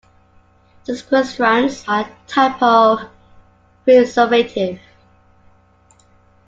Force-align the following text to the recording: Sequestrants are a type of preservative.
Sequestrants 0.83 1.87
are 1.87 2.05
a 2.07 2.15
type 2.27 2.59
of 2.63 3.01
preservative. 3.83 4.79